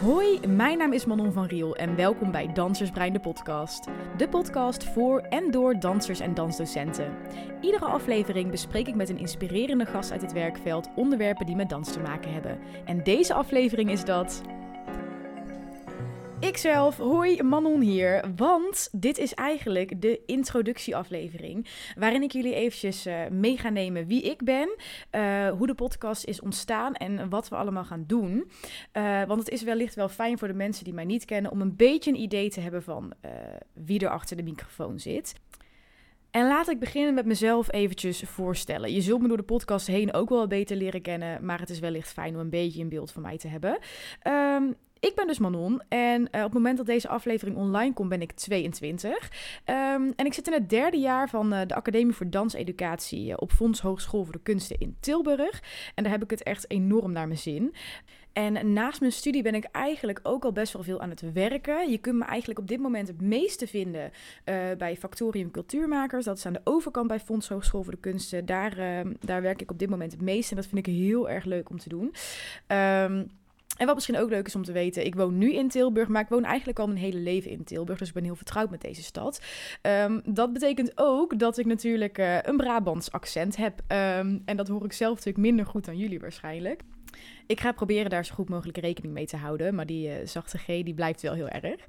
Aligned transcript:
Hoi, 0.00 0.40
mijn 0.46 0.78
naam 0.78 0.92
is 0.92 1.04
Manon 1.04 1.32
van 1.32 1.46
Riel 1.46 1.76
en 1.76 1.96
welkom 1.96 2.30
bij 2.30 2.52
Dansersbrein 2.52 3.12
de 3.12 3.20
podcast. 3.20 3.88
De 4.16 4.28
podcast 4.28 4.84
voor 4.84 5.20
en 5.20 5.50
door 5.50 5.80
dansers 5.80 6.20
en 6.20 6.34
dansdocenten. 6.34 7.14
Iedere 7.60 7.84
aflevering 7.84 8.50
bespreek 8.50 8.88
ik 8.88 8.94
met 8.94 9.08
een 9.08 9.18
inspirerende 9.18 9.86
gast 9.86 10.12
uit 10.12 10.22
het 10.22 10.32
werkveld 10.32 10.88
onderwerpen 10.96 11.46
die 11.46 11.56
met 11.56 11.68
dans 11.68 11.92
te 11.92 12.00
maken 12.00 12.32
hebben. 12.32 12.58
En 12.84 13.02
deze 13.02 13.34
aflevering 13.34 13.90
is 13.90 14.04
dat 14.04 14.42
Ikzelf, 16.40 16.96
hoi 16.96 17.42
Manon 17.42 17.80
hier, 17.80 18.24
want 18.36 18.88
dit 18.92 19.18
is 19.18 19.34
eigenlijk 19.34 20.02
de 20.02 20.20
introductieaflevering 20.26 21.66
waarin 21.98 22.22
ik 22.22 22.32
jullie 22.32 22.54
eventjes 22.54 23.06
uh, 23.06 23.28
mee 23.30 23.56
ga 23.56 23.68
nemen 23.68 24.06
wie 24.06 24.22
ik 24.22 24.44
ben, 24.44 24.76
uh, 25.12 25.48
hoe 25.48 25.66
de 25.66 25.74
podcast 25.74 26.24
is 26.24 26.40
ontstaan 26.40 26.94
en 26.94 27.28
wat 27.28 27.48
we 27.48 27.56
allemaal 27.56 27.84
gaan 27.84 28.04
doen. 28.06 28.50
Uh, 28.92 29.24
want 29.24 29.38
het 29.38 29.48
is 29.48 29.62
wellicht 29.62 29.94
wel 29.94 30.08
fijn 30.08 30.38
voor 30.38 30.48
de 30.48 30.54
mensen 30.54 30.84
die 30.84 30.94
mij 30.94 31.04
niet 31.04 31.24
kennen 31.24 31.50
om 31.50 31.60
een 31.60 31.76
beetje 31.76 32.10
een 32.10 32.20
idee 32.20 32.50
te 32.50 32.60
hebben 32.60 32.82
van 32.82 33.12
wie 33.72 34.00
er 34.00 34.10
achter 34.10 34.36
de 34.36 34.42
microfoon 34.42 34.98
zit. 34.98 35.34
En 36.30 36.46
laat 36.46 36.68
ik 36.68 36.78
beginnen 36.78 37.14
met 37.14 37.26
mezelf 37.26 37.72
eventjes 37.72 38.22
voorstellen. 38.26 38.92
Je 38.92 39.00
zult 39.00 39.22
me 39.22 39.28
door 39.28 39.36
de 39.36 39.42
podcast 39.42 39.86
heen 39.86 40.12
ook 40.12 40.28
wel 40.28 40.46
beter 40.46 40.76
leren 40.76 41.02
kennen, 41.02 41.44
maar 41.44 41.60
het 41.60 41.70
is 41.70 41.78
wellicht 41.78 42.12
fijn 42.12 42.34
om 42.34 42.40
een 42.40 42.50
beetje 42.50 42.82
een 42.82 42.88
beeld 42.88 43.12
van 43.12 43.22
mij 43.22 43.38
te 43.38 43.48
hebben. 43.48 43.78
Um, 44.26 44.76
ik 45.00 45.14
ben 45.14 45.26
dus 45.26 45.38
Manon 45.38 45.82
en 45.88 46.20
uh, 46.20 46.26
op 46.26 46.30
het 46.32 46.52
moment 46.52 46.76
dat 46.76 46.86
deze 46.86 47.08
aflevering 47.08 47.56
online 47.56 47.92
komt 47.92 48.08
ben 48.08 48.20
ik 48.20 48.32
22. 48.32 49.10
Um, 49.10 49.20
ehm, 49.64 50.10
en 50.16 50.26
ik 50.26 50.34
zit 50.34 50.46
in 50.46 50.52
het 50.52 50.70
derde 50.70 50.96
jaar 50.96 51.28
van 51.28 51.54
uh, 51.54 51.60
de 51.66 51.74
Academie 51.74 52.14
voor 52.14 52.30
Danseducatie 52.30 53.28
uh, 53.28 53.34
op 53.36 53.52
Fonds 53.52 53.80
Hogeschool 53.80 54.24
voor 54.24 54.32
de 54.32 54.42
Kunsten 54.42 54.78
in 54.78 54.96
Tilburg. 55.00 55.62
En 55.94 56.02
daar 56.02 56.12
heb 56.12 56.22
ik 56.22 56.30
het 56.30 56.42
echt 56.42 56.70
enorm 56.70 57.12
naar 57.12 57.26
mijn 57.26 57.38
zin. 57.38 57.74
En 58.32 58.72
naast 58.72 59.00
mijn 59.00 59.12
studie 59.12 59.42
ben 59.42 59.54
ik 59.54 59.64
eigenlijk 59.64 60.20
ook 60.22 60.44
al 60.44 60.52
best 60.52 60.72
wel 60.72 60.82
veel 60.82 61.00
aan 61.00 61.10
het 61.10 61.32
werken. 61.32 61.90
Je 61.90 61.98
kunt 61.98 62.18
me 62.18 62.24
eigenlijk 62.24 62.60
op 62.60 62.68
dit 62.68 62.80
moment 62.80 63.08
het 63.08 63.20
meeste 63.20 63.66
vinden 63.66 64.10
bij 64.78 64.96
Factorium 64.98 65.50
Cultuurmakers. 65.50 66.24
Dat 66.24 66.36
is 66.36 66.46
aan 66.46 66.52
de 66.52 66.60
overkant 66.64 67.08
bij 67.08 67.20
Fonds 67.20 67.48
Hogeschool 67.48 67.82
voor 67.82 67.92
de 67.92 68.00
Kunsten. 68.00 68.46
Daar, 68.46 68.78
ehm, 68.78 69.12
daar 69.20 69.42
werk 69.42 69.62
ik 69.62 69.70
op 69.70 69.78
dit 69.78 69.90
moment 69.90 70.12
het 70.12 70.20
meest 70.20 70.50
en 70.50 70.56
dat 70.56 70.66
vind 70.66 70.86
ik 70.86 70.94
heel 70.94 71.30
erg 71.30 71.44
leuk 71.44 71.70
om 71.70 71.78
te 71.78 71.88
doen. 71.88 72.14
Um, 72.68 73.30
en 73.76 73.86
wat 73.86 73.94
misschien 73.94 74.18
ook 74.18 74.30
leuk 74.30 74.46
is 74.46 74.54
om 74.54 74.64
te 74.64 74.72
weten, 74.72 75.06
ik 75.06 75.14
woon 75.14 75.38
nu 75.38 75.54
in 75.54 75.68
Tilburg, 75.68 76.08
maar 76.08 76.22
ik 76.22 76.28
woon 76.28 76.44
eigenlijk 76.44 76.78
al 76.78 76.86
mijn 76.86 76.98
hele 76.98 77.18
leven 77.18 77.50
in 77.50 77.64
Tilburg. 77.64 77.98
Dus 77.98 78.08
ik 78.08 78.14
ben 78.14 78.24
heel 78.24 78.36
vertrouwd 78.36 78.70
met 78.70 78.80
deze 78.80 79.02
stad. 79.02 79.42
Um, 79.82 80.20
dat 80.24 80.52
betekent 80.52 80.92
ook 80.94 81.38
dat 81.38 81.58
ik 81.58 81.66
natuurlijk 81.66 82.18
uh, 82.18 82.42
een 82.42 82.56
Brabants 82.56 83.12
accent 83.12 83.56
heb. 83.56 83.80
Um, 83.88 84.42
en 84.44 84.56
dat 84.56 84.68
hoor 84.68 84.84
ik 84.84 84.92
zelf 84.92 85.14
natuurlijk 85.14 85.44
minder 85.44 85.66
goed 85.66 85.84
dan 85.84 85.96
jullie 85.96 86.20
waarschijnlijk. 86.20 86.80
Ik 87.46 87.60
ga 87.60 87.72
proberen 87.72 88.10
daar 88.10 88.24
zo 88.24 88.34
goed 88.34 88.48
mogelijk 88.48 88.78
rekening 88.78 89.14
mee 89.14 89.26
te 89.26 89.36
houden. 89.36 89.74
Maar 89.74 89.86
die 89.86 90.08
uh, 90.08 90.14
zachte 90.26 90.58
G 90.58 90.66
die 90.66 90.94
blijft 90.94 91.22
wel 91.22 91.34
heel 91.34 91.48
erg. 91.48 91.80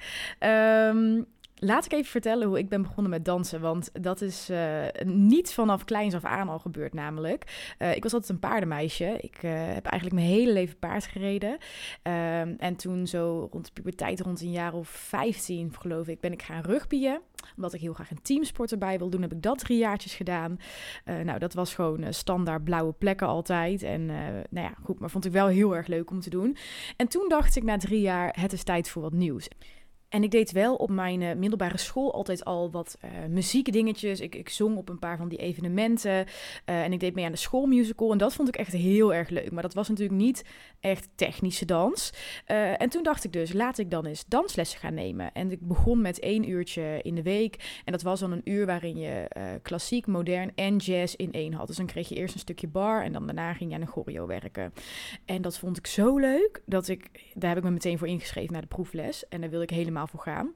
Um, 0.94 1.26
Laat 1.64 1.86
ik 1.86 1.92
even 1.92 2.12
vertellen 2.12 2.48
hoe 2.48 2.58
ik 2.58 2.70
ben 2.70 2.82
begonnen 2.82 3.12
met 3.12 3.26
dansen. 3.26 3.62
Want 3.62 3.90
dat 4.02 4.22
is 4.22 4.50
uh, 4.50 4.84
niet 5.04 5.54
vanaf 5.54 5.84
kleins 5.84 6.14
af 6.16 6.26
aan 6.26 6.50
al 6.50 6.60
gebeurd, 6.60 6.94
namelijk. 6.94 7.74
Uh, 7.80 7.96
ik 7.96 8.04
was 8.04 8.14
altijd 8.14 8.32
een 8.32 8.40
paardenmeisje. 8.40 9.18
Ik 9.22 9.44
uh, 9.44 9.52
heb 9.54 9.86
eigenlijk 9.86 10.14
mijn 10.14 10.28
hele 10.28 10.54
leven 10.54 10.80
paard 10.80 11.06
gereden. 11.06 11.58
Ehm, 12.02 12.54
en 12.58 12.76
toen 12.76 13.08
zo 13.08 13.48
rond 13.52 13.66
de 13.66 13.72
puberteit, 13.72 14.20
rond 14.20 14.42
een 14.42 14.52
jaar 14.52 14.74
of 14.74 14.90
15, 14.90 15.74
geloof 15.80 16.08
ik, 16.08 16.20
ben 16.20 16.32
ik 16.32 16.42
gaan 16.42 16.62
rugbyen. 16.62 17.22
Omdat 17.56 17.74
ik 17.74 17.82
heel 17.82 17.94
graag 17.94 18.12
een 18.12 18.22
teamsport 18.22 18.72
erbij 18.72 18.98
wil 18.98 19.10
doen, 19.10 19.22
heb 19.22 19.34
ik 19.34 19.42
dat 19.42 19.60
drie 19.60 19.78
jaartjes 19.78 20.14
gedaan. 20.14 20.60
nou, 21.24 21.40
dat 21.40 21.54
was 21.54 21.74
gewoon 21.74 22.14
standaard 22.14 22.64
blauwe 22.64 22.94
plekken 22.94 23.28
altijd. 23.28 23.84
En 23.84 24.06
nou 24.50 24.68
ja, 24.68 24.74
goed, 24.84 25.00
maar 25.00 25.10
vond 25.10 25.26
ik 25.26 25.32
wel 25.32 25.48
heel 25.48 25.76
erg 25.76 25.88
leuk 25.88 26.12
om 26.12 26.20
te 26.20 26.30
doen. 26.30 26.58
En 26.98 27.08
toen 27.08 27.30
dacht 27.30 27.56
ik 27.56 27.64
na 27.64 27.78
drie 27.78 28.02
jaar, 28.02 28.38
het 28.40 28.54
is 28.54 28.64
tijd 28.64 28.90
voor 28.90 29.02
wat 29.02 29.14
nieuws. 29.14 29.48
En 30.12 30.24
ik 30.24 30.32
deed 30.32 30.52
wel 30.52 30.76
op 30.76 30.90
mijn 30.90 31.22
uh, 31.22 31.34
middelbare 31.34 31.78
school 31.78 32.14
altijd 32.14 32.46
al 32.46 32.72
wat 32.72 32.98
uh, 33.06 33.12
muziekdingetjes. 33.30 34.20
Ik, 34.20 34.36
ik 34.36 34.50
zong 34.50 34.78
op 34.78 34.90
een 34.90 35.00
paar 35.00 35.18
van 35.18 35.28
die 35.28 35.38
evenementen. 35.38 36.12
Uh, 36.12 36.26
en 36.66 36.94
ik 36.94 37.00
deed 37.00 37.16
mee 37.16 37.26
aan 37.26 37.32
de 37.32 37.38
schoolmusical. 37.38 38.12
En 38.12 38.18
dat 38.18 38.34
vond 38.34 38.48
ik 38.48 38.56
echt 38.56 38.72
heel 38.72 39.14
erg 39.14 39.30
leuk. 39.30 39.52
Maar 39.52 39.62
dat 39.62 39.74
was 39.74 39.90
natuurlijk 39.90 40.20
niet 40.20 40.44
echt 40.80 41.10
technische 41.16 41.66
dans. 41.66 42.14
en 42.78 42.90
toen 42.90 43.04
dacht 43.04 43.24
ik 43.24 43.34
dus, 43.34 43.54
laat 43.54 43.78
ik 43.78 43.92
dan 43.92 44.06
eens 44.06 44.26
danslessen 44.28 44.80
gaan 44.80 44.94
nemen. 44.94 45.34
En 45.34 45.52
ik 45.52 45.68
begon 45.68 46.02
met 46.02 46.20
één 46.20 46.50
uurtje 46.50 47.00
in 47.02 47.16
de 47.16 47.22
week. 47.22 47.82
En 47.86 47.92
dat 47.92 48.02
was 48.02 48.20
dan 48.20 48.32
een 48.32 48.42
uur 48.44 48.66
waarin 48.66 48.98
je 48.98 49.28
klassiek, 49.62 50.08
modern 50.08 50.52
en 50.56 50.78
jazz 50.78 51.14
in 51.14 51.32
één 51.32 51.54
had. 51.54 51.68
Dus 51.68 51.78
dan 51.78 51.86
kreeg 51.86 52.10
je 52.10 52.16
eerst 52.16 52.34
een 52.34 52.40
stukje 52.40 52.68
bar. 52.68 53.04
En 53.04 53.14
dan 53.14 53.26
daarna 53.26 53.54
ging 53.54 53.70
je 53.70 53.76
aan 53.76 53.82
een 53.82 53.88
choreo 53.88 54.28
werken. 54.28 54.74
En 55.26 55.42
dat 55.42 55.58
vond 55.58 55.78
ik 55.78 55.88
zo 55.88 56.18
leuk. 56.18 56.62
Dat 56.66 56.88
ik, 56.88 57.10
daar 57.34 57.50
heb 57.50 57.58
ik 57.58 57.64
me 57.64 57.72
meteen 57.72 57.98
voor 57.98 58.08
ingeschreven 58.08 58.54
naar 58.54 58.62
de 58.62 58.68
proefles. 58.68 59.28
En 59.28 59.42
daar 59.42 59.50
wil 59.50 59.62
ik 59.62 59.70
helemaal 59.70 60.01
voor 60.08 60.20
gaan. 60.20 60.54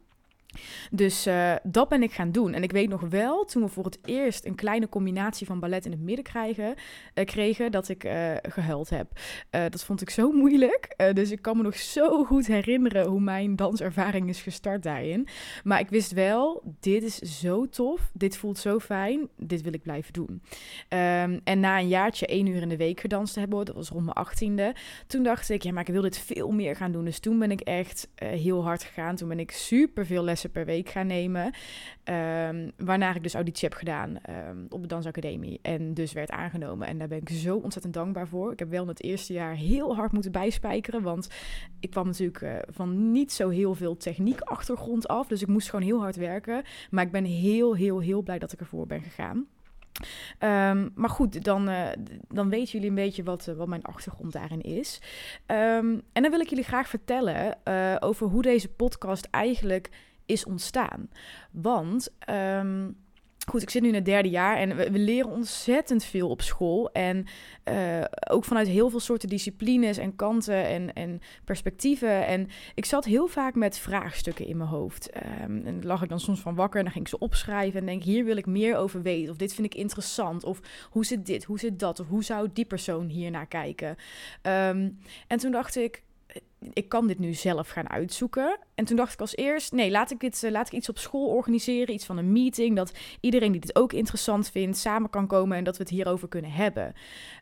Dus 0.92 1.28
uh, 1.28 1.56
dat 1.64 1.90
ben 1.90 2.04
ik 2.04 2.12
gaan 2.12 2.32
doen. 2.32 2.54
En 2.54 2.64
ik 2.64 2.72
weet 2.72 2.90
nog 2.90 3.02
wel, 3.02 3.46
toen 3.46 3.64
we 3.64 3.70
voor 3.70 3.86
het 3.86 4.00
eerst 4.06 4.46
een 4.46 4.56
kleine 4.56 4.90
combinatie 4.90 5.48
van 5.48 5.60
ballet 5.60 5.86
in 5.86 5.92
het 5.92 6.02
midden 6.02 6.24
krijgen, 6.24 6.76
uh, 7.14 7.26
kregen, 7.26 7.72
dat 7.72 7.90
ik 7.90 8.04
uh, 8.04 8.32
gehuild 8.42 8.90
heb. 8.90 9.08
dat 9.50 9.84
vond 9.84 10.02
ik 10.02 10.10
zo 10.10 10.32
moeilijk. 10.32 10.96
dus 11.14 11.32
ik 11.32 11.42
kan 11.42 11.58
me 11.58 11.64
nog 11.64 11.76
zo 11.76 12.24
goed 12.24 12.48
herinneren 12.48 13.08
hoe 13.08 13.22
mijn 13.22 13.56
danservaring 13.56 14.30
is 14.30 14.42
gestart 14.42 14.84
daarin. 14.84 15.28
Maar 15.64 15.80
ik 15.80 15.90
wist 15.90 16.12
wel, 16.12 16.76
dit 16.80 17.04
is 17.04 17.18
zo 17.18 17.70
tof. 17.70 18.10
Dit 18.14 18.38
voelt 18.38 18.58
zo 18.58 18.80
fijn. 18.80 19.30
Dit 19.38 19.62
wil 19.62 19.74
ik 19.74 19.82
blijven 19.82 20.14
doen. 20.14 20.42
Um, 20.90 21.42
en 21.44 21.60
na 21.60 21.80
een 21.80 21.88
jaartje 21.88 22.28
één 22.28 22.46
uur 22.48 22.62
in 22.62 22.70
de 22.70 22.78
week 22.78 23.00
gedanst 23.00 23.34
te 23.34 23.40
hebben, 23.40 23.66
dat 23.66 23.76
was 23.76 23.90
rond 23.90 24.04
mijn 24.04 24.18
achttiende, 24.18 24.76
toen 25.08 25.24
dacht 25.24 25.50
ik, 25.50 25.64
ja, 25.64 25.72
maar 25.72 25.88
ik 25.88 25.94
wil 25.94 26.02
dit 26.02 26.18
veel 26.18 26.52
meer 26.52 26.76
gaan 26.76 26.92
doen. 26.92 27.06
Dus 27.06 27.20
toen 27.20 27.40
ben 27.40 27.52
ik 27.52 27.62
echt 27.62 28.08
heel 28.16 28.64
hard 28.64 28.84
gegaan. 28.84 29.16
Toen 29.16 29.28
ben 29.28 29.40
ik 29.40 29.52
super 29.52 30.06
veel 30.06 30.24
lessen 30.24 30.45
per 30.50 30.66
week 30.66 30.90
gaan 30.90 31.08
nemen. 31.08 31.44
Um, 31.46 32.72
waarna 32.78 33.16
ik 33.16 33.24
dus 33.24 33.34
auditie 33.34 33.68
heb 33.70 33.78
gedaan 33.78 34.18
um, 34.50 34.66
op 34.70 34.82
de 34.82 34.88
Dansacademie. 34.88 35.60
En 35.62 35.94
dus 35.94 36.14
werd 36.14 36.32
aangenomen. 36.32 36.88
En 36.88 36.98
daar 36.98 37.08
ben 37.08 37.18
ik 37.18 37.30
zo 37.30 37.58
ontzettend 37.58 37.94
dankbaar 37.94 38.28
voor. 38.28 38.52
Ik 38.52 38.60
heb 38.60 38.70
wel 38.70 38.82
in 38.82 38.88
het 38.88 39.04
eerste 39.04 39.34
jaar 39.34 39.56
heel 39.56 39.96
hard 39.96 40.12
moeten 40.12 40.32
bijspijkeren. 40.32 41.02
Want 41.02 41.28
ik 41.80 41.90
kwam 41.90 42.06
natuurlijk 42.06 42.42
uh, 42.42 42.56
van 42.68 43.12
niet 43.12 43.32
zo 43.32 43.50
heel 43.50 43.76
veel 43.76 43.98
techniek 43.98 44.42
achtergrond 44.42 45.08
af. 45.08 45.28
Dus 45.28 45.42
ik 45.42 45.48
moest 45.48 45.70
gewoon 45.70 45.86
heel 45.86 46.00
hard 46.00 46.16
werken. 46.16 46.64
Maar 46.90 47.06
ik 47.06 47.12
ben 47.12 47.26
heel, 47.26 47.76
heel, 47.76 48.00
heel 48.00 48.22
blij 48.22 48.40
dat 48.40 48.52
ik 48.52 48.60
ervoor 48.60 48.88
ben 48.88 49.02
gegaan. 49.02 49.48
Um, 50.40 50.92
maar 50.96 51.10
goed, 51.10 51.44
dan, 51.44 51.70
uh, 51.70 51.88
dan 52.28 52.50
weten 52.50 52.72
jullie 52.72 52.90
een 52.90 52.96
beetje 52.96 53.24
wat, 53.24 53.48
uh, 53.48 53.56
wat 53.56 53.68
mijn 53.68 53.84
achtergrond 53.84 54.32
daarin 54.32 54.62
is. 54.62 55.02
En 55.46 56.04
dan 56.14 56.30
wil 56.30 56.40
ik 56.40 56.50
jullie 56.50 56.64
graag 56.64 56.88
vertellen 56.88 57.58
over 58.02 58.28
hoe 58.28 58.42
deze 58.42 58.70
podcast 58.70 59.28
eigenlijk 59.32 59.90
is 60.26 60.46
ontstaan. 60.46 61.10
Want 61.52 62.10
um, 62.30 62.98
goed, 63.48 63.62
ik 63.62 63.70
zit 63.70 63.82
nu 63.82 63.88
in 63.88 63.96
het 63.96 64.06
derde 64.06 64.30
jaar 64.30 64.58
en 64.58 64.76
we, 64.76 64.90
leren 64.92 65.32
ontzettend 65.32 66.04
veel 66.04 66.30
op 66.30 66.42
school. 66.42 66.92
En 66.92 67.26
uh, 67.70 68.04
ook 68.30 68.46
vanuit 68.46 68.68
heel 68.68 68.90
veel 68.90 69.00
soorten 69.00 69.30
disciplines 69.30 69.98
en 69.98 70.16
kanten 70.16 70.66
en, 70.66 70.94
en 70.94 71.22
perspectieven. 71.44 72.26
En 72.26 72.48
ik 72.76 72.86
zat 72.86 73.06
heel 73.06 73.28
vaak 73.28 73.56
met 73.56 73.78
vraagstukken 73.78 74.48
in 74.48 74.58
mijn 74.58 74.70
hoofd. 74.70 75.10
Um, 75.44 75.66
en 75.66 75.86
lag 75.86 76.02
ik 76.02 76.10
dan 76.10 76.20
soms 76.20 76.40
van 76.40 76.56
wakker 76.56 76.78
en 76.78 76.84
dan 76.84 76.94
ging 76.94 77.06
ik 77.06 77.12
ze 77.12 77.20
opschrijven. 77.20 77.80
En 77.80 77.86
denk, 77.86 78.04
hier 78.04 78.26
wil 78.26 78.38
ik 78.38 78.46
meer 78.46 78.76
over 78.76 79.02
weten. 79.02 79.32
Of 79.32 79.38
dit 79.38 79.54
vind 79.54 79.74
ik 79.74 79.80
interessant. 79.80 80.44
Of 80.44 80.60
hoe 80.90 81.06
zit 81.06 81.26
dit? 81.26 81.44
Hoe 81.44 81.60
zit 81.60 81.80
dat? 81.80 82.00
Of 82.00 82.08
hoe 82.08 82.24
zou 82.24 82.50
die 82.54 82.66
persoon 82.66 83.08
hier 83.08 83.32
naar 83.32 83.48
kijken? 83.48 83.90
Um, 84.42 85.00
en 85.28 85.38
toen 85.38 85.52
dacht 85.52 85.76
ik, 85.76 86.04
ik 86.74 86.90
kan 86.90 87.08
dit 87.08 87.20
nu 87.20 87.34
zelf 87.34 87.70
gaan 87.70 87.90
uitzoeken. 87.90 88.60
En 88.76 88.86
toen 88.86 88.98
dacht 88.98 89.14
ik 89.14 89.20
als 89.22 89.36
eerst, 89.36 89.72
nee, 89.72 89.92
laat 89.92 90.12
ik, 90.12 90.20
dit, 90.20 90.44
uh, 90.44 90.52
laat 90.52 90.68
ik 90.68 90.74
iets 90.74 90.90
op 90.90 90.98
school 90.98 91.28
organiseren, 91.28 91.94
iets 91.94 92.06
van 92.06 92.18
een 92.18 92.32
meeting, 92.32 92.76
dat 92.76 92.92
iedereen 93.20 93.52
die 93.52 93.62
dit 93.62 93.76
ook 93.76 93.94
interessant 93.94 94.50
vindt, 94.50 94.78
samen 94.78 95.10
kan 95.10 95.28
komen 95.28 95.58
en 95.58 95.64
dat 95.64 95.78
we 95.78 95.84
het 95.84 95.92
hierover 95.92 96.28
kunnen 96.28 96.52
hebben. 96.52 96.94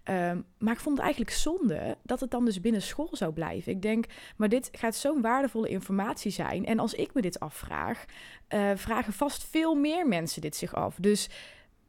Um, 0.09 0.45
maar 0.57 0.73
ik 0.73 0.79
vond 0.79 0.95
het 0.97 1.05
eigenlijk 1.05 1.35
zonde 1.35 1.97
dat 2.03 2.19
het 2.19 2.31
dan 2.31 2.45
dus 2.45 2.61
binnen 2.61 2.81
school 2.81 3.09
zou 3.11 3.33
blijven. 3.33 3.71
Ik 3.71 3.81
denk, 3.81 4.05
maar 4.37 4.49
dit 4.49 4.69
gaat 4.71 4.95
zo'n 4.95 5.21
waardevolle 5.21 5.69
informatie 5.69 6.31
zijn. 6.31 6.65
En 6.65 6.79
als 6.79 6.94
ik 6.94 7.13
me 7.13 7.21
dit 7.21 7.39
afvraag, 7.39 8.06
uh, 8.50 8.71
vragen 8.75 9.13
vast 9.13 9.44
veel 9.44 9.75
meer 9.75 10.07
mensen 10.07 10.41
dit 10.41 10.56
zich 10.56 10.75
af. 10.75 10.95
Dus 11.00 11.29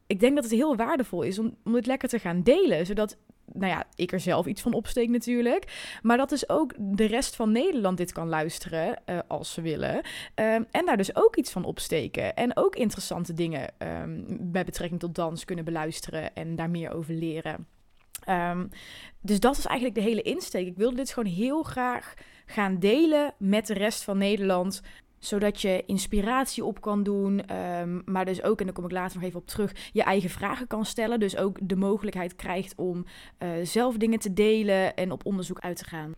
ik 0.07 0.19
denk 0.19 0.35
dat 0.35 0.43
het 0.43 0.53
heel 0.53 0.75
waardevol 0.75 1.21
is 1.21 1.39
om, 1.39 1.57
om 1.63 1.73
dit 1.73 1.85
lekker 1.85 2.09
te 2.09 2.19
gaan 2.19 2.43
delen, 2.43 2.85
zodat 2.85 3.17
nou 3.53 3.71
ja, 3.71 3.83
ik 3.95 4.11
er 4.11 4.19
zelf 4.19 4.45
iets 4.45 4.61
van 4.61 4.73
opsteek 4.73 5.09
natuurlijk. 5.09 5.97
Maar 6.01 6.17
dat 6.17 6.29
dus 6.29 6.49
ook 6.49 6.73
de 6.77 7.05
rest 7.05 7.35
van 7.35 7.51
Nederland 7.51 7.97
dit 7.97 8.11
kan 8.11 8.29
luisteren 8.29 9.01
uh, 9.05 9.19
als 9.27 9.53
ze 9.53 9.61
willen. 9.61 9.95
Um, 9.95 10.65
en 10.71 10.85
daar 10.85 10.97
dus 10.97 11.15
ook 11.15 11.35
iets 11.35 11.51
van 11.51 11.65
opsteken. 11.65 12.35
En 12.35 12.57
ook 12.57 12.75
interessante 12.75 13.33
dingen 13.33 13.73
um, 13.77 14.25
bij 14.51 14.65
betrekking 14.65 14.99
tot 14.99 15.15
dans 15.15 15.45
kunnen 15.45 15.65
beluisteren 15.65 16.35
en 16.35 16.55
daar 16.55 16.69
meer 16.69 16.91
over 16.91 17.13
leren. 17.13 17.67
Um, 18.29 18.69
dus 19.21 19.39
dat 19.39 19.57
is 19.57 19.65
eigenlijk 19.65 19.99
de 19.99 20.03
hele 20.09 20.21
insteek. 20.21 20.67
Ik 20.67 20.77
wilde 20.77 20.95
dit 20.95 21.13
gewoon 21.13 21.33
heel 21.33 21.63
graag 21.63 22.13
gaan 22.45 22.79
delen 22.79 23.33
met 23.37 23.67
de 23.67 23.73
rest 23.73 24.03
van 24.03 24.17
Nederland 24.17 24.81
zodat 25.25 25.61
je 25.61 25.83
inspiratie 25.85 26.65
op 26.65 26.81
kan 26.81 27.03
doen, 27.03 27.55
um, 27.55 28.01
maar 28.05 28.25
dus 28.25 28.43
ook, 28.43 28.59
en 28.59 28.65
daar 28.65 28.75
kom 28.75 28.85
ik 28.85 28.91
later 28.91 29.15
nog 29.15 29.27
even 29.27 29.39
op 29.39 29.47
terug, 29.47 29.89
je 29.91 30.03
eigen 30.03 30.29
vragen 30.29 30.67
kan 30.67 30.85
stellen. 30.85 31.19
Dus 31.19 31.37
ook 31.37 31.57
de 31.61 31.75
mogelijkheid 31.75 32.35
krijgt 32.35 32.73
om 32.75 33.05
uh, 33.39 33.49
zelf 33.63 33.97
dingen 33.97 34.19
te 34.19 34.33
delen 34.33 34.95
en 34.95 35.11
op 35.11 35.25
onderzoek 35.25 35.59
uit 35.59 35.77
te 35.77 35.85
gaan. 35.85 36.13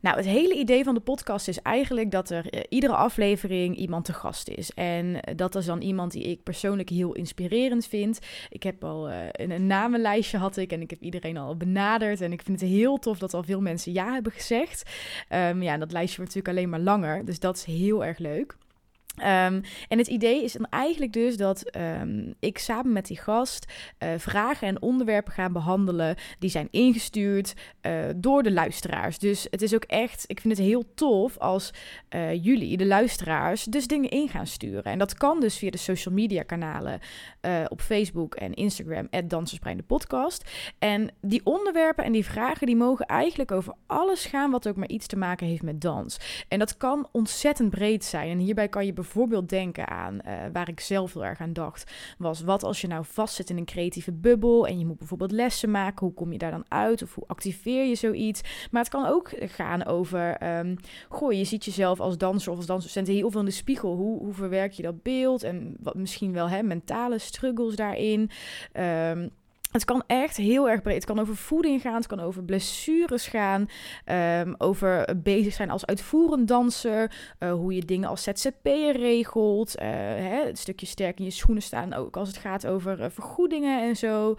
Nou, 0.00 0.16
het 0.16 0.26
hele 0.26 0.54
idee 0.54 0.84
van 0.84 0.94
de 0.94 1.00
podcast 1.00 1.48
is 1.48 1.62
eigenlijk 1.62 2.10
dat 2.10 2.30
er 2.30 2.54
uh, 2.54 2.60
iedere 2.68 2.94
aflevering 2.94 3.76
iemand 3.76 4.04
te 4.04 4.12
gast 4.12 4.48
is. 4.48 4.70
En 4.74 5.20
eh, 5.20 5.36
dat 5.36 5.54
is 5.54 5.66
dan 5.66 5.80
iemand 5.80 6.12
die 6.12 6.22
ik 6.22 6.42
persoonlijk 6.42 6.88
heel 6.88 7.12
inspirerend 7.12 7.86
vind. 7.86 8.18
Ik 8.50 8.62
heb 8.62 8.84
al 8.84 9.10
een, 9.10 9.50
een, 9.50 9.66
namenlijstje 9.66 10.38
had 10.38 10.56
ik 10.56 10.72
en 10.72 10.80
ik 10.80 10.90
heb 10.90 11.00
iedereen 11.00 11.36
al 11.36 11.56
benaderd. 11.56 12.20
En 12.20 12.32
ik 12.32 12.42
vind 12.42 12.60
het 12.60 12.70
heel 12.70 12.98
tof 12.98 13.18
dat 13.18 13.34
al 13.34 13.42
veel 13.42 13.60
mensen 13.60 13.92
ja 13.92 14.12
hebben 14.12 14.32
gezegd. 14.32 14.90
Um, 15.30 15.62
ja, 15.62 15.76
dat 15.76 15.92
lijstje 15.92 16.16
wordt 16.16 16.34
natuurlijk 16.34 16.48
alleen 16.48 16.68
maar 16.68 16.94
langer. 16.94 17.24
Dus 17.24 17.40
dat 17.40 17.56
is 17.56 17.64
heel 17.64 18.04
erg 18.04 18.18
leuk. 18.18 18.56
Um, 19.18 19.60
en 19.88 19.98
het 19.98 20.06
idee 20.06 20.44
is 20.44 20.52
dan 20.52 20.66
eigenlijk 20.70 21.12
dus 21.12 21.36
dat 21.36 21.76
um, 21.76 22.34
ik 22.40 22.58
samen 22.58 22.92
met 22.92 23.06
die 23.06 23.18
gast 23.18 23.72
uh, 23.98 24.08
vragen 24.16 24.68
en 24.68 24.82
onderwerpen 24.82 25.32
ga 25.32 25.50
behandelen 25.50 26.16
die 26.38 26.50
zijn 26.50 26.68
ingestuurd 26.70 27.54
uh, 27.82 28.04
door 28.16 28.42
de 28.42 28.52
luisteraars. 28.52 29.18
Dus 29.18 29.46
het 29.50 29.62
is 29.62 29.74
ook 29.74 29.84
echt, 29.84 30.24
ik 30.26 30.40
vind 30.40 30.56
het 30.56 30.66
heel 30.66 30.84
tof 30.94 31.38
als 31.38 31.70
uh, 32.14 32.44
jullie, 32.44 32.76
de 32.76 32.86
luisteraars, 32.86 33.64
dus 33.64 33.86
dingen 33.86 34.10
in 34.10 34.28
gaan 34.28 34.46
sturen. 34.46 34.84
En 34.84 34.98
dat 34.98 35.14
kan 35.14 35.40
dus 35.40 35.58
via 35.58 35.70
de 35.70 35.78
social 35.78 36.14
media 36.14 36.42
kanalen 36.42 37.00
op 37.68 37.80
Facebook 37.80 38.34
en 38.34 38.54
Instagram, 38.54 39.08
Dansersbrein 39.24 39.76
de 39.76 39.82
podcast. 39.82 40.50
En 40.78 41.10
die 41.20 41.40
onderwerpen 41.44 42.04
en 42.04 42.12
die 42.12 42.24
vragen, 42.24 42.66
die 42.66 42.76
mogen 42.76 43.06
eigenlijk 43.06 43.50
over 43.50 43.74
alles 43.86 44.24
gaan 44.24 44.50
wat 44.50 44.68
ook 44.68 44.76
maar 44.76 44.88
iets 44.88 45.06
te 45.06 45.16
maken 45.16 45.46
heeft 45.46 45.62
met 45.62 45.80
dans. 45.80 46.44
En 46.48 46.58
dat 46.58 46.76
kan 46.76 47.08
ontzettend 47.12 47.70
breed 47.70 48.04
zijn. 48.04 48.30
En 48.30 48.38
hierbij 48.38 48.68
kan 48.68 48.80
je 48.80 48.92
bijvoorbeeld 48.92 49.05
denken 49.46 49.88
aan, 49.88 50.14
uh, 50.14 50.32
waar 50.52 50.68
ik 50.68 50.80
zelf 50.80 51.12
heel 51.12 51.24
erg 51.24 51.40
aan 51.40 51.52
dacht, 51.52 51.92
was 52.18 52.40
wat 52.40 52.62
als 52.62 52.80
je 52.80 52.86
nou 52.86 53.04
vastzit 53.04 53.50
in 53.50 53.56
een 53.56 53.64
creatieve 53.64 54.12
bubbel 54.12 54.66
en 54.66 54.78
je 54.78 54.86
moet 54.86 54.98
bijvoorbeeld 54.98 55.32
lessen 55.32 55.70
maken, 55.70 56.06
hoe 56.06 56.14
kom 56.14 56.32
je 56.32 56.38
daar 56.38 56.50
dan 56.50 56.64
uit 56.68 57.02
of 57.02 57.14
hoe 57.14 57.24
activeer 57.26 57.84
je 57.84 57.94
zoiets? 57.94 58.40
Maar 58.70 58.82
het 58.82 58.90
kan 58.90 59.06
ook 59.06 59.30
gaan 59.38 59.84
over, 59.84 60.58
um, 60.58 60.76
goh, 61.08 61.32
je 61.32 61.44
ziet 61.44 61.64
jezelf 61.64 62.00
als 62.00 62.18
danser 62.18 62.50
of 62.50 62.56
als 62.56 62.66
dansdocent 62.66 63.06
heel 63.06 63.30
veel 63.30 63.40
in 63.40 63.46
de 63.46 63.52
spiegel. 63.52 63.94
Hoe, 63.94 64.18
hoe 64.18 64.34
verwerk 64.34 64.72
je 64.72 64.82
dat 64.82 65.02
beeld 65.02 65.42
en 65.42 65.76
wat 65.80 65.94
misschien 65.94 66.32
wel 66.32 66.48
hè, 66.48 66.62
mentale 66.62 67.18
struggles 67.18 67.76
daarin? 67.76 68.30
Um, 68.72 69.30
het 69.70 69.84
kan 69.84 70.02
echt 70.06 70.36
heel 70.36 70.68
erg 70.68 70.82
breed. 70.82 70.94
Het 70.94 71.04
kan 71.04 71.18
over 71.18 71.36
voeding 71.36 71.80
gaan, 71.80 71.94
het 71.94 72.06
kan 72.06 72.20
over 72.20 72.44
blessures 72.44 73.26
gaan, 73.26 73.68
um, 74.40 74.54
over 74.58 75.18
bezig 75.22 75.52
zijn 75.52 75.70
als 75.70 75.86
uitvoerend 75.86 76.48
danser, 76.48 77.12
uh, 77.38 77.52
hoe 77.52 77.74
je 77.74 77.84
dingen 77.84 78.08
als 78.08 78.22
ZZP'er 78.22 78.96
regelt, 78.96 79.74
hè, 79.78 80.44
het 80.44 80.58
stukje 80.58 80.86
sterk 80.86 81.18
in 81.18 81.24
je 81.24 81.30
schoenen 81.30 81.62
staan, 81.62 81.94
ook 81.94 82.16
als 82.16 82.28
het 82.28 82.36
gaat 82.36 82.66
over 82.66 83.00
uh, 83.00 83.06
vergoedingen 83.10 83.82
en 83.82 83.96
zo. 83.96 84.34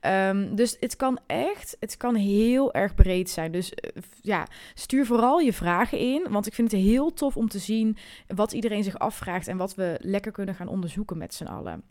Um, 0.00 0.54
dus 0.54 0.76
het 0.80 0.96
kan 0.96 1.18
echt, 1.26 1.76
het 1.80 1.96
kan 1.96 2.14
heel 2.14 2.72
erg 2.72 2.94
breed 2.94 3.30
zijn. 3.30 3.52
Dus 3.52 3.72
ja, 4.20 4.46
stuur 4.74 5.06
vooral 5.06 5.38
je 5.38 5.52
vragen 5.52 5.98
in, 5.98 6.26
want 6.30 6.46
ik 6.46 6.54
vind 6.54 6.72
het 6.72 6.80
heel 6.80 7.12
tof 7.12 7.36
om 7.36 7.48
te 7.48 7.58
zien 7.58 7.96
wat 8.26 8.52
iedereen 8.52 8.84
zich 8.84 8.98
afvraagt 8.98 9.48
en 9.48 9.56
wat 9.56 9.74
we 9.74 9.96
lekker 10.00 10.32
kunnen 10.32 10.54
gaan 10.54 10.68
onderzoeken 10.68 11.18
met 11.18 11.34
z'n 11.34 11.44
allen. 11.44 11.82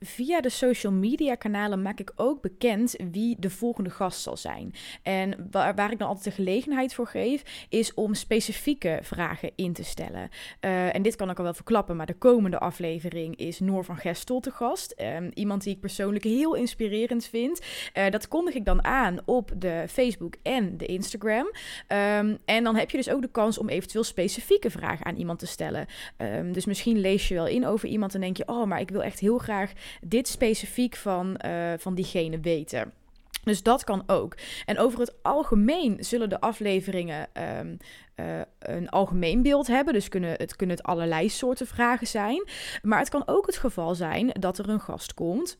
Via 0.00 0.40
de 0.40 0.48
social 0.48 0.92
media 0.92 1.34
kanalen 1.34 1.82
maak 1.82 2.00
ik 2.00 2.12
ook 2.16 2.42
bekend 2.42 2.96
wie 3.10 3.36
de 3.38 3.50
volgende 3.50 3.90
gast 3.90 4.22
zal 4.22 4.36
zijn. 4.36 4.74
En 5.02 5.48
waar, 5.50 5.74
waar 5.74 5.92
ik 5.92 5.98
dan 5.98 6.08
altijd 6.08 6.24
de 6.24 6.42
gelegenheid 6.42 6.94
voor 6.94 7.06
geef, 7.06 7.66
is 7.68 7.94
om 7.94 8.14
specifieke 8.14 8.98
vragen 9.02 9.50
in 9.54 9.72
te 9.72 9.84
stellen. 9.84 10.28
Uh, 10.60 10.94
en 10.94 11.02
dit 11.02 11.16
kan 11.16 11.30
ik 11.30 11.38
al 11.38 11.44
wel 11.44 11.54
verklappen, 11.54 11.96
maar 11.96 12.06
de 12.06 12.14
komende 12.18 12.58
aflevering 12.58 13.36
is 13.36 13.60
Noor 13.60 13.84
van 13.84 13.96
Gestel 13.96 14.40
te 14.40 14.50
gast. 14.50 14.94
Um, 15.00 15.30
iemand 15.34 15.62
die 15.62 15.74
ik 15.74 15.80
persoonlijk 15.80 16.24
heel 16.24 16.54
inspirerend 16.54 17.26
vind. 17.26 17.60
Uh, 17.94 18.10
dat 18.10 18.28
kondig 18.28 18.54
ik 18.54 18.64
dan 18.64 18.84
aan 18.84 19.18
op 19.24 19.52
de 19.56 19.84
Facebook 19.88 20.34
en 20.42 20.76
de 20.76 20.86
Instagram. 20.86 21.46
Um, 21.88 22.38
en 22.44 22.64
dan 22.64 22.76
heb 22.76 22.90
je 22.90 22.96
dus 22.96 23.10
ook 23.10 23.22
de 23.22 23.30
kans 23.30 23.58
om 23.58 23.68
eventueel 23.68 24.04
specifieke 24.04 24.70
vragen 24.70 25.06
aan 25.06 25.16
iemand 25.16 25.38
te 25.38 25.46
stellen. 25.46 25.86
Um, 26.18 26.52
dus 26.52 26.64
misschien 26.64 26.98
lees 26.98 27.28
je 27.28 27.34
wel 27.34 27.46
in 27.46 27.66
over 27.66 27.88
iemand 27.88 28.14
en 28.14 28.20
denk 28.20 28.36
je, 28.36 28.48
oh, 28.48 28.66
maar 28.66 28.80
ik 28.80 28.90
wil 28.90 29.02
echt 29.02 29.18
heel 29.18 29.38
graag 29.38 29.72
dit 30.00 30.28
specifiek 30.28 30.96
van, 30.96 31.40
uh, 31.46 31.72
van 31.78 31.94
diegene 31.94 32.40
weten. 32.40 32.92
Dus 33.44 33.62
dat 33.62 33.84
kan 33.84 34.02
ook. 34.06 34.34
En 34.64 34.78
over 34.78 35.00
het 35.00 35.14
algemeen 35.22 35.96
zullen 36.04 36.28
de 36.28 36.40
afleveringen 36.40 37.28
um, 37.58 37.76
uh, 38.16 38.40
een 38.58 38.88
algemeen 38.88 39.42
beeld 39.42 39.66
hebben. 39.66 39.94
Dus 39.94 40.08
kunnen, 40.08 40.30
het 40.30 40.56
kunnen 40.56 40.76
het 40.76 40.86
allerlei 40.86 41.28
soorten 41.28 41.66
vragen 41.66 42.06
zijn. 42.06 42.48
Maar 42.82 42.98
het 42.98 43.08
kan 43.08 43.22
ook 43.26 43.46
het 43.46 43.56
geval 43.56 43.94
zijn 43.94 44.30
dat 44.32 44.58
er 44.58 44.68
een 44.68 44.80
gast 44.80 45.14
komt 45.14 45.58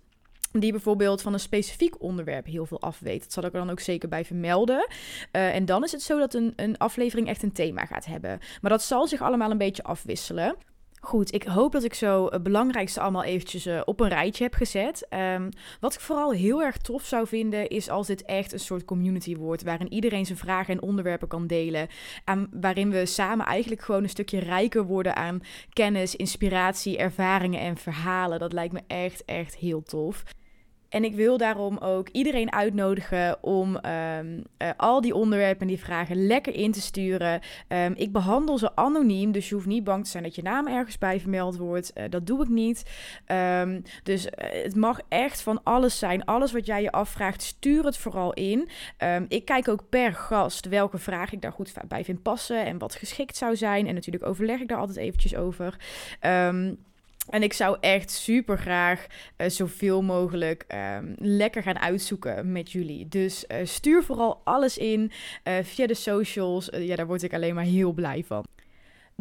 die 0.61 0.73
bijvoorbeeld 0.73 1.23
van 1.23 1.33
een 1.33 1.41
specifiek 1.41 2.03
onderwerp 2.03 2.47
heel 2.47 2.67
veel 2.67 2.81
afweet. 2.81 3.23
Dat 3.23 3.33
zal 3.33 3.45
ik 3.45 3.53
er 3.53 3.59
dan 3.59 3.71
ook 3.71 3.81
zeker 3.81 4.09
bij 4.09 4.25
vermelden. 4.25 4.89
Uh, 5.33 5.55
en 5.55 5.65
dan 5.65 5.85
is 5.85 5.93
het 5.93 6.03
zo 6.03 6.19
dat 6.19 6.35
een, 6.35 6.53
een 6.57 6.79
aflevering 6.79 7.29
echt 7.29 7.43
een 7.43 7.53
thema 7.53 7.85
gaat 7.85 8.07
hebben. 8.07 8.39
Maar 8.61 8.71
dat 8.71 8.83
zal 8.83 9.07
zich 9.07 9.23
allemaal 9.23 9.51
een 9.51 9.59
beetje 9.59 9.83
afwisselen. 9.83 10.57
Goed, 11.07 11.35
ik 11.35 11.43
hoop 11.43 11.73
dat 11.73 11.85
ik 11.85 11.95
zo 11.95 12.27
het 12.27 12.43
belangrijkste 12.43 13.01
allemaal 13.01 13.25
eventjes 13.25 13.67
uh, 13.67 13.81
op 13.85 14.01
een 14.01 14.09
rijtje 14.09 14.45
heb 14.45 14.55
gezet. 14.55 15.07
Um, 15.35 15.49
wat 15.81 15.95
ik 15.95 16.01
vooral 16.01 16.33
heel 16.33 16.63
erg 16.63 16.77
tof 16.77 17.05
zou 17.05 17.27
vinden, 17.27 17.69
is 17.69 17.89
als 17.89 18.07
dit 18.07 18.25
echt 18.25 18.53
een 18.53 18.61
soort 18.61 18.85
community 18.85 19.37
wordt, 19.37 19.63
waarin 19.63 19.93
iedereen 19.93 20.27
zijn 20.27 20.39
vragen 20.39 20.75
en 20.75 20.83
onderwerpen 20.83 21.29
kan 21.29 21.47
delen. 21.47 21.89
En 22.25 22.49
waarin 22.61 22.91
we 22.91 23.07
samen 23.07 23.47
eigenlijk 23.47 23.83
gewoon 23.83 24.03
een 24.03 24.09
stukje 24.09 24.39
rijker 24.39 24.85
worden 24.85 25.17
aan 25.17 25.41
kennis, 25.73 26.17
inspiratie, 26.17 26.97
ervaringen 26.97 27.61
en 27.61 27.77
verhalen. 27.77 28.39
Dat 28.39 28.53
lijkt 28.53 28.73
me 28.73 28.81
echt, 28.87 29.25
echt 29.25 29.57
heel 29.57 29.83
tof. 29.83 30.25
En 30.89 31.05
ik 31.05 31.15
wil 31.15 31.39
daarom 31.39 31.79
ook 31.79 32.09
iedereen 32.09 32.53
uitnodigen 32.53 33.43
om 33.43 33.77
um, 33.77 34.43
uh, 34.59 34.69
al 34.77 35.01
die 35.01 35.15
onderwerpen 35.15 35.61
en 35.61 35.67
die 35.67 35.79
vragen 35.79 36.27
lekker 36.27 36.55
in 36.55 36.73
te 36.73 36.81
sturen. 36.81 37.41
Um, 37.69 37.95
ik 37.97 38.13
behandel 38.13 38.59
ze 38.59 38.77
anoniem, 38.77 39.33
dus 39.33 39.49
je 39.49 39.55
hoeft 39.55 39.67
niet 39.67 39.85
bang 39.85 40.05
te 40.05 40.11
zijn 40.11 40.23
dat 40.23 40.35
je 40.35 40.43
naam 40.43 40.67
ergens 40.67 40.99
bij 40.99 41.21
vermeld 41.21 41.57
wordt. 41.57 41.93
Uh, 41.95 42.05
dat 42.11 42.27
doe 42.27 42.43
ik 42.43 42.49
niet. 42.49 42.83
Um, 43.61 43.83
dus 44.03 44.27
uh, 44.27 44.31
het 44.63 44.77
mag 44.77 45.01
echt 45.09 45.41
van 45.41 45.61
alles 45.63 45.99
zijn. 45.99 46.25
Alles 46.25 46.53
wat 46.53 46.67
jij 46.67 46.83
je 46.83 46.93
afvraagt, 46.93 47.43
stuur 47.43 47.85
het 47.85 47.99
vooral 47.99 48.33
in. 48.33 48.69
ik 49.29 49.45
kijk 49.45 49.69
ook 49.69 49.89
per 49.89 50.13
gast 50.15 50.69
welke 50.69 50.99
vraag 50.99 51.33
ik 51.33 51.43
daar 51.43 51.53
goed 51.53 51.73
bij 51.89 52.05
vind 52.05 52.23
passen 52.23 52.65
en 52.65 52.79
wat 52.79 52.95
geschikt 52.95 53.37
zou 53.37 53.57
zijn. 53.57 53.87
En 53.87 53.95
natuurlijk 53.95 54.27
overleg 54.27 54.61
ik 54.61 54.69
daar 54.69 54.79
altijd 54.79 54.99
eventjes 54.99 55.37
over. 55.37 55.77
En 57.29 57.43
ik 57.43 57.53
zou 57.53 57.77
echt 57.81 58.11
super 58.11 58.59
graag 58.59 59.07
uh, 59.37 59.49
zoveel 59.49 60.03
mogelijk 60.03 60.65
um, 60.75 61.15
lekker 61.19 61.63
gaan 61.63 61.79
uitzoeken 61.79 62.53
met 62.53 62.73
jullie. 62.73 63.09
Dus 63.09 63.45
uh, 63.49 63.57
stuur 63.65 64.03
vooral 64.03 64.41
alles 64.45 64.79
in 64.79 65.13
uh, 65.45 65.55
via 65.63 65.87
de 65.87 65.95
socials. 65.95 66.69
ja, 66.73 66.97
daar 66.97 67.07
word 67.07 67.23
ik 67.23 67.35
alleen 67.35 67.55
maar 67.55 67.65
heel 67.65 67.93
blij 67.93 68.25
van. 68.27 68.45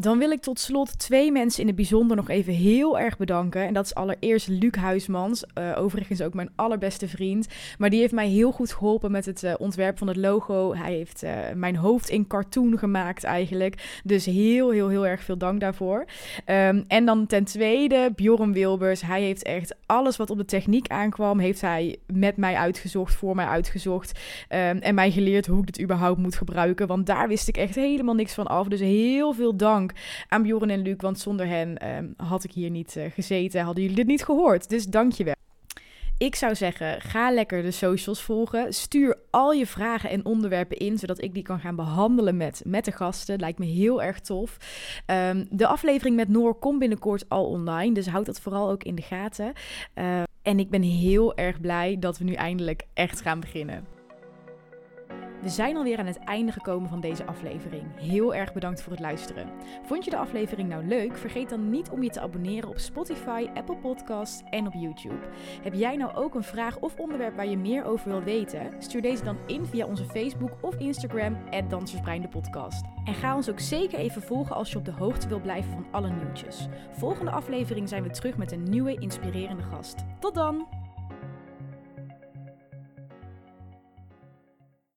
Dan 0.01 0.17
wil 0.17 0.31
ik 0.31 0.41
tot 0.41 0.59
slot 0.59 0.99
twee 0.99 1.31
mensen 1.31 1.61
in 1.61 1.67
het 1.67 1.75
bijzonder 1.75 2.17
nog 2.17 2.29
even 2.29 2.53
heel 2.53 2.99
erg 2.99 3.17
bedanken. 3.17 3.67
En 3.67 3.73
dat 3.73 3.85
is 3.85 3.95
allereerst 3.95 4.47
Luc 4.47 4.75
Huismans, 4.75 5.43
uh, 5.59 5.71
overigens 5.77 6.21
ook 6.21 6.33
mijn 6.33 6.49
allerbeste 6.55 7.07
vriend. 7.07 7.47
Maar 7.77 7.89
die 7.89 7.99
heeft 7.99 8.13
mij 8.13 8.27
heel 8.27 8.51
goed 8.51 8.73
geholpen 8.73 9.11
met 9.11 9.25
het 9.25 9.43
uh, 9.43 9.53
ontwerp 9.57 9.97
van 9.97 10.07
het 10.07 10.17
logo. 10.17 10.73
Hij 10.73 10.93
heeft 10.93 11.23
uh, 11.23 11.31
mijn 11.53 11.75
hoofd 11.75 12.09
in 12.09 12.27
cartoon 12.27 12.77
gemaakt 12.77 13.23
eigenlijk. 13.23 14.01
Dus 14.03 14.25
heel, 14.25 14.69
heel, 14.69 14.89
heel 14.89 15.07
erg 15.07 15.23
veel 15.23 15.37
dank 15.37 15.59
daarvoor. 15.59 16.05
Um, 16.45 16.83
en 16.87 17.05
dan 17.05 17.27
ten 17.27 17.43
tweede 17.43 18.11
Bjorn 18.15 18.53
Wilbers. 18.53 19.01
Hij 19.01 19.21
heeft 19.21 19.43
echt 19.43 19.75
alles 19.85 20.17
wat 20.17 20.29
op 20.29 20.37
de 20.37 20.45
techniek 20.45 20.87
aankwam, 20.87 21.39
heeft 21.39 21.61
hij 21.61 21.97
met 22.13 22.37
mij 22.37 22.55
uitgezocht, 22.55 23.15
voor 23.15 23.35
mij 23.35 23.45
uitgezocht. 23.45 24.19
Um, 24.49 24.77
en 24.77 24.95
mij 24.95 25.11
geleerd 25.11 25.45
hoe 25.45 25.61
ik 25.61 25.67
het 25.67 25.81
überhaupt 25.81 26.19
moet 26.19 26.35
gebruiken. 26.35 26.87
Want 26.87 27.05
daar 27.05 27.27
wist 27.27 27.47
ik 27.47 27.57
echt 27.57 27.75
helemaal 27.75 28.15
niks 28.15 28.33
van 28.33 28.47
af. 28.47 28.67
Dus 28.67 28.79
heel 28.79 29.33
veel 29.33 29.55
dank 29.55 29.83
aan 30.27 30.43
Bjorn 30.43 30.69
en 30.69 30.81
Luc, 30.81 30.95
want 30.97 31.19
zonder 31.19 31.47
hen 31.47 31.95
um, 31.97 32.13
had 32.17 32.43
ik 32.43 32.51
hier 32.51 32.69
niet 32.69 32.95
uh, 32.97 33.03
gezeten, 33.13 33.61
hadden 33.61 33.81
jullie 33.81 33.97
dit 33.97 34.07
niet 34.07 34.23
gehoord. 34.23 34.69
Dus 34.69 34.85
dank 34.85 35.11
je 35.11 35.23
wel. 35.23 35.33
Ik 36.17 36.35
zou 36.35 36.55
zeggen, 36.55 37.01
ga 37.01 37.31
lekker 37.31 37.61
de 37.61 37.71
socials 37.71 38.21
volgen. 38.21 38.73
Stuur 38.73 39.17
al 39.29 39.51
je 39.51 39.67
vragen 39.67 40.09
en 40.09 40.25
onderwerpen 40.25 40.77
in, 40.77 40.97
zodat 40.97 41.21
ik 41.21 41.33
die 41.33 41.43
kan 41.43 41.59
gaan 41.59 41.75
behandelen 41.75 42.37
met, 42.37 42.61
met 42.65 42.85
de 42.85 42.91
gasten. 42.91 43.39
Lijkt 43.39 43.59
me 43.59 43.65
heel 43.65 44.01
erg 44.01 44.19
tof. 44.19 44.57
Um, 45.07 45.47
de 45.49 45.67
aflevering 45.67 46.15
met 46.15 46.27
Noor 46.27 46.55
komt 46.55 46.79
binnenkort 46.79 47.29
al 47.29 47.45
online, 47.45 47.93
dus 47.93 48.07
houd 48.07 48.25
dat 48.25 48.39
vooral 48.39 48.69
ook 48.69 48.83
in 48.83 48.95
de 48.95 49.01
gaten. 49.01 49.53
Uh, 49.95 50.23
en 50.41 50.59
ik 50.59 50.69
ben 50.69 50.81
heel 50.81 51.35
erg 51.35 51.61
blij 51.61 51.97
dat 51.99 52.17
we 52.17 52.23
nu 52.23 52.33
eindelijk 52.33 52.83
echt 52.93 53.21
gaan 53.21 53.39
beginnen. 53.39 53.94
We 55.45 55.51
zijn 55.51 55.77
alweer 55.77 55.99
aan 55.99 56.05
het 56.05 56.19
einde 56.19 56.51
gekomen 56.51 56.89
van 56.89 56.99
deze 56.99 57.25
aflevering. 57.25 57.83
Heel 57.95 58.35
erg 58.35 58.53
bedankt 58.53 58.81
voor 58.81 58.91
het 58.91 59.01
luisteren. 59.01 59.49
Vond 59.83 60.05
je 60.05 60.11
de 60.11 60.17
aflevering 60.17 60.69
nou 60.69 60.87
leuk? 60.87 61.17
Vergeet 61.17 61.49
dan 61.49 61.69
niet 61.69 61.89
om 61.89 62.03
je 62.03 62.09
te 62.09 62.19
abonneren 62.19 62.69
op 62.69 62.77
Spotify, 62.77 63.47
Apple 63.53 63.75
Podcasts 63.75 64.43
en 64.49 64.67
op 64.67 64.73
YouTube. 64.73 65.19
Heb 65.61 65.73
jij 65.73 65.95
nou 65.95 66.15
ook 66.15 66.35
een 66.35 66.43
vraag 66.43 66.79
of 66.79 66.95
onderwerp 66.95 67.35
waar 67.35 67.47
je 67.47 67.57
meer 67.57 67.83
over 67.83 68.09
wil 68.09 68.23
weten? 68.23 68.73
Stuur 68.79 69.01
deze 69.01 69.23
dan 69.23 69.37
in 69.45 69.65
via 69.65 69.85
onze 69.85 70.05
Facebook 70.05 70.57
of 70.61 70.75
Instagram, 70.75 71.37
Dansersbrein 71.67 72.21
de 72.21 72.27
podcast. 72.27 72.85
En 73.03 73.13
ga 73.13 73.35
ons 73.35 73.49
ook 73.49 73.59
zeker 73.59 73.99
even 73.99 74.21
volgen 74.21 74.55
als 74.55 74.71
je 74.71 74.77
op 74.77 74.85
de 74.85 74.91
hoogte 74.91 75.27
wil 75.27 75.41
blijven 75.41 75.71
van 75.71 75.85
alle 75.91 76.09
nieuwtjes. 76.09 76.67
Volgende 76.91 77.31
aflevering 77.31 77.89
zijn 77.89 78.03
we 78.03 78.09
terug 78.09 78.37
met 78.37 78.51
een 78.51 78.63
nieuwe 78.63 78.97
inspirerende 78.99 79.63
gast. 79.63 79.95
Tot 80.19 80.35
dan! 80.35 80.84